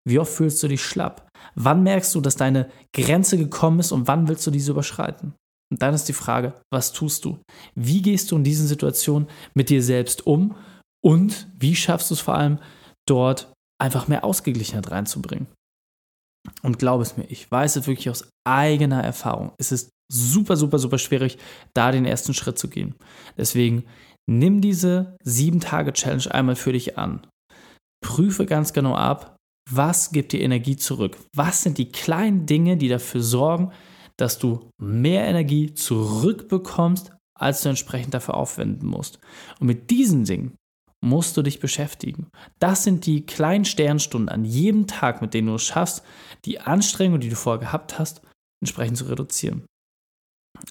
Wie 0.06 0.20
oft 0.20 0.34
fühlst 0.34 0.62
du 0.62 0.68
dich 0.68 0.84
schlapp? 0.84 1.30
Wann 1.56 1.84
merkst 1.84 2.14
du, 2.14 2.22
dass 2.22 2.36
deine 2.36 2.70
Grenze 2.94 3.38
gekommen 3.38 3.80
ist 3.80 3.94
und 3.94 4.10
wann 4.10 4.28
willst 4.28 4.46
du 4.46 4.52
diese 4.52 4.72
überschreiten? 4.72 5.34
Und 5.72 5.82
dann 5.82 5.94
ist 5.94 6.06
die 6.06 6.14
Frage, 6.14 6.54
was 6.72 6.94
tust 6.94 7.26
du? 7.26 7.40
Wie 7.76 8.02
gehst 8.02 8.32
du 8.32 8.36
in 8.36 8.44
diesen 8.44 8.68
Situationen 8.68 9.28
mit 9.54 9.70
dir 9.70 9.82
selbst 9.82 10.26
um? 10.28 10.56
Und 11.04 11.48
wie 11.58 11.76
schaffst 11.76 12.10
du 12.10 12.14
es 12.14 12.20
vor 12.20 12.36
allem, 12.36 12.60
dort 13.08 13.52
einfach 13.82 14.08
mehr 14.08 14.24
Ausgeglichenheit 14.24 14.92
reinzubringen? 14.92 15.48
Und 16.62 16.80
glaub 16.80 17.02
es 17.02 17.18
mir, 17.18 17.26
ich 17.26 17.50
weiß 17.52 17.76
es 17.76 17.88
wirklich 17.88 18.10
aus 18.10 18.28
eigener 18.48 19.04
Erfahrung. 19.04 19.54
Es 19.58 19.72
ist 19.72 19.90
super, 20.12 20.56
super, 20.56 20.78
super 20.78 21.00
schwierig, 21.00 21.38
da 21.74 21.92
den 21.92 22.06
ersten 22.06 22.34
Schritt 22.34 22.60
zu 22.60 22.68
gehen. 22.68 22.96
Deswegen 23.38 23.86
nimm 24.30 24.62
diese 24.62 25.18
7-Tage-Challenge 25.26 26.32
einmal 26.32 26.56
für 26.56 26.74
dich 26.74 26.98
an. 26.98 27.26
Prüfe 28.04 28.46
ganz 28.46 28.74
genau 28.74 28.96
ab, 28.96 29.36
was 29.72 30.12
gibt 30.12 30.32
dir 30.32 30.42
Energie 30.42 30.76
zurück? 30.76 31.18
Was 31.36 31.64
sind 31.64 31.80
die 31.80 31.92
kleinen 31.92 32.46
Dinge, 32.46 32.78
die 32.78 32.88
dafür 32.88 33.22
sorgen, 33.22 33.72
dass 34.18 34.40
du 34.40 34.70
mehr 34.82 35.26
Energie 35.26 35.74
zurückbekommst, 35.74 37.12
als 37.38 37.62
du 37.62 37.70
entsprechend 37.70 38.14
dafür 38.14 38.36
aufwenden 38.36 38.88
musst? 38.88 39.20
Und 39.60 39.68
mit 39.68 39.90
diesen 39.90 40.26
Dingen 40.26 40.56
musst 41.04 41.38
du 41.38 41.42
dich 41.42 41.60
beschäftigen. 41.60 42.30
Das 42.60 42.84
sind 42.84 43.06
die 43.06 43.26
kleinen 43.26 43.66
Sternstunden 43.66 44.30
an 44.30 44.44
jedem 44.44 44.88
Tag, 44.88 45.22
mit 45.22 45.34
denen 45.34 45.48
du 45.48 45.56
es 45.56 45.64
schaffst, 45.64 46.04
die 46.46 46.60
Anstrengung, 46.60 47.20
die 47.20 47.30
du 47.30 47.36
vorher 47.36 47.60
gehabt 47.60 48.00
hast, 48.00 48.22
entsprechend 48.62 48.98
zu 48.98 49.06
reduzieren. 49.06 49.66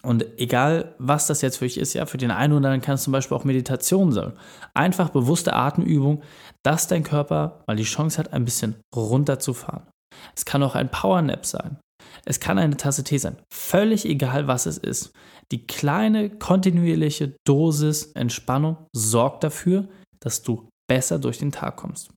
Und 0.02 0.24
egal, 0.38 0.94
was 0.98 1.26
das 1.26 1.42
jetzt 1.42 1.58
für 1.58 1.66
dich 1.66 1.78
ist, 1.78 1.92
ja, 1.92 2.06
für 2.06 2.16
den 2.16 2.30
einen 2.30 2.52
oder 2.52 2.66
anderen 2.66 2.80
kann 2.80 2.94
es 2.94 3.04
zum 3.04 3.12
Beispiel 3.12 3.36
auch 3.36 3.44
Meditation 3.44 4.12
sein. 4.12 4.32
Einfach 4.72 5.10
bewusste 5.10 5.54
Atemübung, 5.54 6.22
dass 6.62 6.88
dein 6.88 7.02
Körper 7.02 7.62
mal 7.66 7.76
die 7.76 7.84
Chance 7.84 8.18
hat, 8.18 8.32
ein 8.32 8.44
bisschen 8.44 8.76
runterzufahren. 8.94 9.86
Es 10.34 10.44
kann 10.44 10.62
auch 10.62 10.74
ein 10.74 10.90
Powernap 10.90 11.44
sein. 11.44 11.78
Es 12.24 12.40
kann 12.40 12.58
eine 12.58 12.76
Tasse 12.76 13.04
Tee 13.04 13.18
sein. 13.18 13.36
Völlig 13.52 14.04
egal, 14.04 14.46
was 14.46 14.66
es 14.66 14.78
ist. 14.78 15.12
Die 15.52 15.66
kleine, 15.66 16.30
kontinuierliche 16.30 17.36
Dosis 17.46 18.12
Entspannung 18.12 18.76
sorgt 18.92 19.44
dafür, 19.44 19.88
dass 20.20 20.42
du 20.42 20.68
besser 20.88 21.18
durch 21.18 21.38
den 21.38 21.52
Tag 21.52 21.76
kommst. 21.76 22.10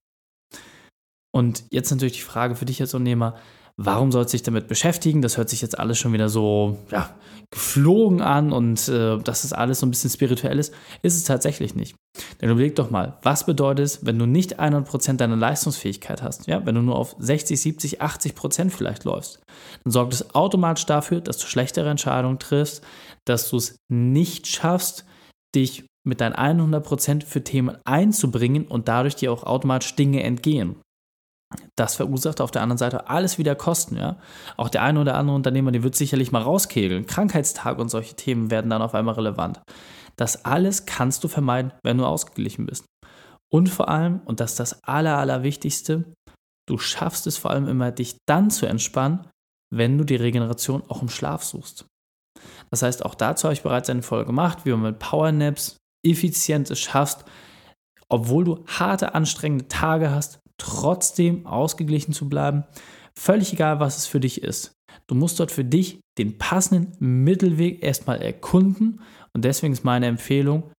Und 1.34 1.66
jetzt 1.72 1.92
natürlich 1.92 2.16
die 2.16 2.22
Frage 2.22 2.56
für 2.56 2.66
dich 2.66 2.82
als 2.82 2.94
Unternehmer, 2.94 3.38
warum 3.78 4.12
sollst 4.12 4.34
du 4.34 4.38
dich 4.38 4.44
damit 4.44 4.68
beschäftigen? 4.68 5.22
Das 5.22 5.38
hört 5.38 5.50
sich 5.50 5.62
jetzt 5.62 5.80
alles 5.80 5.98
schon 5.98 6.14
wieder 6.14 6.30
so 6.30 6.80
ja, 6.92 7.16
geflogen 7.52 8.22
an 8.22 8.52
und 8.52 8.88
äh, 8.90 9.18
dass 9.20 9.44
es 9.44 9.54
alles 9.54 9.80
so 9.80 9.86
ein 9.86 9.92
bisschen 9.92 10.10
spirituell 10.10 10.60
ist. 10.60 10.74
Ist 11.04 11.16
es 11.16 11.24
tatsächlich 11.24 11.76
nicht. 11.76 11.96
Denn 12.42 12.50
überleg 12.50 12.76
doch 12.76 12.90
mal, 12.90 13.18
was 13.22 13.46
bedeutet 13.46 13.86
es, 13.86 14.06
wenn 14.06 14.18
du 14.18 14.26
nicht 14.26 14.60
100% 14.60 15.18
deiner 15.18 15.36
Leistungsfähigkeit 15.36 16.24
hast? 16.24 16.48
Ja, 16.48 16.66
wenn 16.66 16.76
du 16.76 16.82
nur 16.82 16.96
auf 16.96 17.16
60, 17.20 17.60
70, 17.62 18.02
80% 18.02 18.72
vielleicht 18.72 19.04
läufst, 19.04 19.40
dann 19.84 19.92
sorgt 19.92 20.14
es 20.14 20.34
automatisch 20.34 20.88
dafür, 20.88 21.22
dass 21.22 21.38
du 21.38 21.46
schlechtere 21.46 21.90
Entscheidungen 21.90 22.40
triffst, 22.40 22.84
dass 23.26 23.50
du 23.50 23.58
es 23.58 23.76
nicht 23.90 24.48
schaffst, 24.48 25.06
dich 25.56 25.86
mit 26.04 26.22
deinen 26.22 26.36
100% 26.36 27.26
für 27.26 27.44
Themen 27.44 27.78
einzubringen 27.86 28.66
und 28.66 28.88
dadurch 28.88 29.16
dir 29.16 29.32
auch 29.32 29.44
automatisch 29.44 29.96
Dinge 29.96 30.24
entgehen. 30.24 30.78
Das 31.76 31.96
verursacht 31.96 32.42
auf 32.42 32.52
der 32.52 32.62
anderen 32.62 32.78
Seite 32.78 33.10
alles 33.10 33.38
wieder 33.38 33.56
Kosten, 33.56 33.96
ja. 33.98 34.18
Auch 34.58 34.70
der 34.70 34.84
eine 34.84 35.00
oder 35.00 35.16
andere 35.16 35.36
Unternehmer, 35.36 35.72
der 35.72 35.84
wird 35.84 35.96
sicherlich 35.96 36.32
mal 36.32 36.42
rauskegeln. 36.42 37.06
Krankheitstag 37.06 37.78
und 37.80 37.90
solche 37.90 38.16
Themen 38.16 38.52
werden 38.52 38.70
dann 38.70 38.82
auf 38.82 38.94
einmal 38.94 39.16
relevant. 39.16 39.62
Das 40.18 40.46
alles 40.46 40.86
kannst 40.86 41.24
du 41.24 41.28
vermeiden, 41.28 41.72
wenn 41.84 41.98
du 41.98 42.06
ausgeglichen 42.06 42.66
bist. 42.66 42.86
Und 43.50 43.70
vor 43.70 43.88
allem, 43.88 44.22
und 44.26 44.40
das 44.40 44.52
ist 44.52 44.60
das 44.60 44.84
Aller, 44.84 45.18
Allerwichtigste, 45.18 46.12
du 46.68 46.78
schaffst 46.78 47.28
es 47.28 47.38
vor 47.38 47.52
allem 47.52 47.68
immer, 47.68 47.92
dich 47.92 48.18
dann 48.28 48.50
zu 48.50 48.66
entspannen, 48.66 49.28
wenn 49.74 49.98
du 49.98 50.04
die 50.04 50.16
Regeneration 50.16 50.84
auch 50.90 51.02
im 51.02 51.10
Schlaf 51.10 51.44
suchst. 51.44 51.86
Das 52.72 52.82
heißt, 52.82 53.06
auch 53.06 53.16
dazu 53.16 53.46
habe 53.46 53.54
ich 53.54 53.64
bereits 53.64 53.90
eine 53.90 54.04
Folge 54.04 54.26
gemacht, 54.26 54.66
wie 54.66 54.72
man 54.72 54.82
mit 54.82 55.00
Powernaps 55.00 55.78
effizient 56.06 56.70
es 56.70 56.80
schaffst, 56.80 57.26
obwohl 58.10 58.44
du 58.44 58.66
harte, 58.68 59.16
anstrengende 59.16 59.68
Tage 59.68 60.12
hast, 60.12 60.40
trotzdem 60.58 61.46
ausgeglichen 61.46 62.14
zu 62.14 62.30
bleiben. 62.30 62.64
Völlig 63.18 63.54
egal, 63.54 63.80
was 63.80 63.98
es 63.98 64.08
für 64.08 64.20
dich 64.20 64.44
ist. 64.44 64.74
Du 65.08 65.16
musst 65.16 65.40
dort 65.40 65.52
für 65.52 65.66
dich 65.66 66.00
den 66.18 66.38
passenden 66.38 67.24
Mittelweg 67.24 67.84
erstmal 67.84 68.22
erkunden. 68.22 69.02
Und 69.34 69.46
deswegen 69.46 69.74
ist 69.74 69.84
meine 69.84 70.08
Empfehlung, 70.08 70.72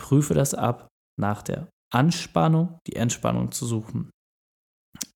prüfe 0.00 0.34
das 0.34 0.54
ab, 0.54 0.88
nach 1.18 1.42
der 1.42 1.68
Anspannung 1.92 2.78
die 2.86 2.96
Entspannung 2.96 3.52
zu 3.52 3.66
suchen. 3.66 4.10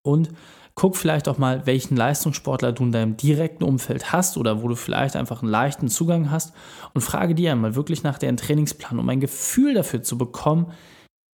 Und 0.02 0.30
guck 0.74 0.96
vielleicht 0.96 1.28
auch 1.28 1.38
mal, 1.38 1.66
welchen 1.66 1.96
Leistungssportler 1.96 2.72
du 2.72 2.84
in 2.84 2.92
deinem 2.92 3.16
direkten 3.16 3.64
Umfeld 3.64 4.12
hast 4.12 4.36
oder 4.36 4.62
wo 4.62 4.68
du 4.68 4.76
vielleicht 4.76 5.16
einfach 5.16 5.42
einen 5.42 5.50
leichten 5.50 5.88
Zugang 5.88 6.30
hast 6.30 6.54
und 6.94 7.00
frage 7.00 7.34
dir 7.34 7.52
einmal 7.52 7.74
wirklich 7.74 8.04
nach 8.04 8.18
deren 8.18 8.36
Trainingsplan, 8.36 8.98
um 8.98 9.08
ein 9.08 9.20
Gefühl 9.20 9.74
dafür 9.74 10.02
zu 10.02 10.16
bekommen, 10.16 10.72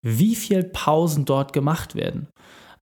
wie 0.02 0.35
viel 0.35 0.64
Pausen 0.64 1.25
dort 1.25 1.52
gemacht 1.52 1.95
werden. 1.95 2.28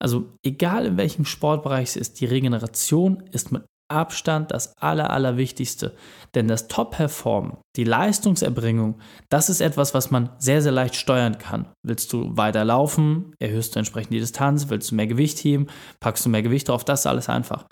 Also 0.03 0.27
egal 0.43 0.87
in 0.87 0.97
welchem 0.97 1.25
Sportbereich 1.25 1.91
es 1.91 1.97
ist, 1.97 2.21
die 2.21 2.27
Regeneration 2.27 3.23
ist 3.31 3.53
mit 3.53 3.65
Abstand 3.89 4.51
das 4.51 4.77
Aller, 4.79 5.11
Allerwichtigste. 5.11 5.95
Denn 6.35 6.49
das 6.49 6.67
Top-Performen, 6.67 7.59
die 7.77 7.85
Leistungserbringung, 7.85 8.99
das 9.29 9.51
ist 9.51 9.61
etwas, 9.61 9.93
was 9.93 10.11
man 10.11 10.31
sehr, 10.39 10.63
sehr 10.63 10.73
leicht 10.73 10.97
steuern 10.97 11.39
kann. 11.39 11.69
Willst 11.87 12.13
du 12.13 12.37
weiter 12.37 12.65
laufen, 12.65 13.35
erhöhst 13.39 13.75
du 13.75 13.79
entsprechend 13.79 14.15
die 14.15 14.21
Distanz, 14.21 14.71
willst 14.71 14.91
du 14.91 14.95
mehr 14.95 15.07
Gewicht 15.07 15.39
heben, 15.39 15.67
packst 16.01 16.25
du 16.25 16.31
mehr 16.31 16.43
Gewicht 16.43 16.69
drauf, 16.69 16.85
das 16.85 17.01
ist 17.01 17.07
alles 17.07 17.29
einfach. 17.29 17.67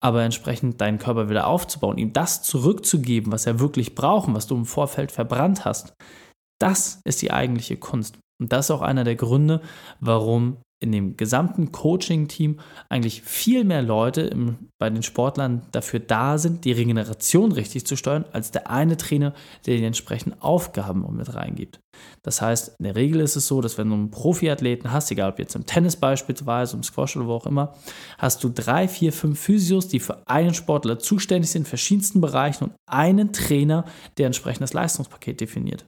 Aber 0.00 0.22
entsprechend 0.22 0.80
deinen 0.80 0.98
Körper 0.98 1.28
wieder 1.28 1.46
aufzubauen, 1.46 1.98
ihm 1.98 2.12
das 2.12 2.42
zurückzugeben, 2.42 3.30
was 3.30 3.46
er 3.46 3.60
wirklich 3.60 3.94
braucht, 3.94 4.32
was 4.32 4.46
du 4.46 4.56
im 4.56 4.64
Vorfeld 4.64 5.12
verbrannt 5.12 5.64
hast, 5.64 5.94
das 6.58 7.00
ist 7.04 7.20
die 7.22 7.32
eigentliche 7.32 7.76
Kunst. 7.76 8.18
Und 8.40 8.52
das 8.52 8.66
ist 8.66 8.70
auch 8.70 8.82
einer 8.82 9.04
der 9.04 9.16
Gründe, 9.16 9.60
warum 10.00 10.58
in 10.78 10.92
dem 10.92 11.16
gesamten 11.16 11.72
Coaching-Team 11.72 12.60
eigentlich 12.90 13.22
viel 13.22 13.64
mehr 13.64 13.80
Leute 13.80 14.22
im, 14.22 14.56
bei 14.78 14.90
den 14.90 15.02
Sportlern 15.02 15.62
dafür 15.72 16.00
da 16.00 16.36
sind, 16.36 16.64
die 16.66 16.72
Regeneration 16.72 17.52
richtig 17.52 17.86
zu 17.86 17.96
steuern, 17.96 18.26
als 18.32 18.50
der 18.50 18.70
eine 18.70 18.98
Trainer, 18.98 19.32
der 19.64 19.78
die 19.78 19.84
entsprechenden 19.84 20.40
Aufgaben 20.42 21.06
mit 21.16 21.34
reingibt. 21.34 21.80
Das 22.22 22.42
heißt, 22.42 22.76
in 22.78 22.84
der 22.84 22.94
Regel 22.94 23.22
ist 23.22 23.36
es 23.36 23.46
so, 23.46 23.62
dass 23.62 23.78
wenn 23.78 23.88
du 23.88 23.94
einen 23.94 24.10
Profiathleten 24.10 24.92
hast, 24.92 25.10
egal 25.10 25.30
ob 25.30 25.38
jetzt 25.38 25.54
im 25.54 25.64
Tennis 25.64 25.96
beispielsweise, 25.96 26.76
im 26.76 26.82
Squash 26.82 27.16
oder 27.16 27.26
wo 27.26 27.32
auch 27.32 27.46
immer, 27.46 27.74
hast 28.18 28.44
du 28.44 28.50
drei, 28.50 28.86
vier, 28.86 29.14
fünf 29.14 29.40
Physios, 29.40 29.88
die 29.88 30.00
für 30.00 30.22
einen 30.28 30.52
Sportler 30.52 30.98
zuständig 30.98 31.50
sind 31.50 31.62
in 31.62 31.66
verschiedensten 31.66 32.20
Bereichen 32.20 32.64
und 32.64 32.72
einen 32.86 33.32
Trainer, 33.32 33.86
der 34.18 34.26
entsprechend 34.26 34.62
das 34.62 34.74
Leistungspaket 34.74 35.40
definiert. 35.40 35.86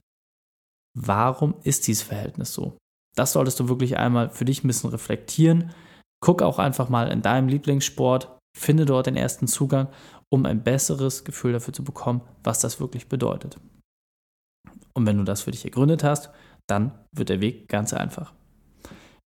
Warum 0.97 1.53
ist 1.63 1.87
dieses 1.87 2.01
Verhältnis 2.01 2.53
so? 2.53 2.75
Das 3.15 3.33
solltest 3.33 3.59
du 3.59 3.69
wirklich 3.69 3.97
einmal 3.97 4.29
für 4.29 4.45
dich 4.45 4.63
ein 4.63 4.67
bisschen 4.67 4.89
reflektieren. 4.89 5.71
Guck 6.23 6.41
auch 6.41 6.59
einfach 6.59 6.89
mal 6.89 7.09
in 7.09 7.21
deinem 7.21 7.47
Lieblingssport, 7.47 8.37
finde 8.57 8.85
dort 8.85 9.07
den 9.07 9.15
ersten 9.15 9.47
Zugang, 9.47 9.87
um 10.31 10.45
ein 10.45 10.63
besseres 10.63 11.23
Gefühl 11.23 11.53
dafür 11.53 11.73
zu 11.73 11.83
bekommen, 11.83 12.21
was 12.43 12.59
das 12.59 12.79
wirklich 12.79 13.07
bedeutet. 13.07 13.59
Und 14.93 15.05
wenn 15.05 15.17
du 15.17 15.23
das 15.23 15.41
für 15.41 15.51
dich 15.51 15.65
ergründet 15.65 16.03
hast, 16.03 16.29
dann 16.69 16.91
wird 17.15 17.29
der 17.29 17.41
Weg 17.41 17.67
ganz 17.67 17.93
einfach. 17.93 18.33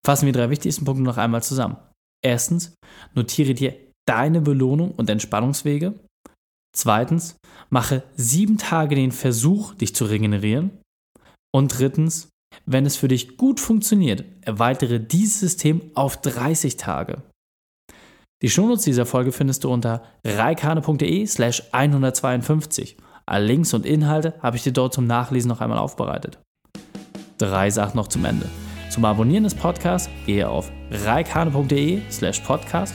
Fassen 0.05 0.25
wir 0.25 0.33
drei 0.33 0.49
wichtigsten 0.49 0.85
Punkte 0.85 1.03
noch 1.03 1.17
einmal 1.17 1.43
zusammen. 1.43 1.77
Erstens, 2.23 2.75
notiere 3.15 3.53
dir 3.53 3.75
deine 4.07 4.41
Belohnung 4.41 4.91
und 4.91 5.09
Entspannungswege. 5.09 5.99
Zweitens, 6.75 7.37
mache 7.69 8.03
sieben 8.15 8.57
Tage 8.57 8.95
den 8.95 9.11
Versuch, 9.11 9.75
dich 9.75 9.95
zu 9.95 10.05
regenerieren. 10.05 10.71
Und 11.53 11.77
drittens, 11.79 12.29
wenn 12.65 12.85
es 12.85 12.95
für 12.95 13.07
dich 13.07 13.37
gut 13.37 13.59
funktioniert, 13.59 14.23
erweitere 14.41 14.99
dieses 14.99 15.39
System 15.39 15.81
auf 15.95 16.17
30 16.17 16.77
Tage. 16.77 17.23
Die 18.41 18.49
Shownotes 18.49 18.83
dieser 18.83 19.05
Folge 19.05 19.31
findest 19.31 19.63
du 19.63 19.71
unter 19.71 20.03
reikane.de 20.25 21.25
slash 21.25 21.63
152. 21.71 22.97
Alle 23.25 23.45
Links 23.45 23.73
und 23.73 23.85
Inhalte 23.85 24.33
habe 24.41 24.57
ich 24.57 24.63
dir 24.63 24.73
dort 24.73 24.93
zum 24.93 25.07
Nachlesen 25.07 25.47
noch 25.47 25.61
einmal 25.61 25.77
aufbereitet. 25.77 26.39
Drei 27.37 27.69
Sachen 27.69 27.95
noch 27.95 28.09
zum 28.09 28.25
Ende. 28.25 28.49
Zum 28.89 29.05
Abonnieren 29.05 29.45
des 29.45 29.55
Podcasts 29.55 30.09
gehe 30.25 30.47
auf 30.47 30.71
reikane.de 30.91 32.01
slash 32.11 32.41
podcast. 32.41 32.93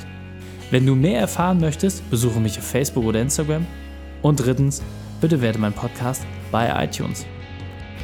Wenn 0.71 0.85
du 0.85 0.95
mehr 0.95 1.19
erfahren 1.19 1.61
möchtest, 1.61 2.09
besuche 2.11 2.41
mich 2.41 2.59
auf 2.59 2.65
Facebook 2.65 3.05
oder 3.05 3.21
Instagram. 3.21 3.67
Und 4.21 4.37
drittens, 4.37 4.83
bitte 5.21 5.41
werde 5.41 5.59
mein 5.59 5.73
Podcast 5.73 6.27
bei 6.53 6.85
iTunes. 6.85 7.25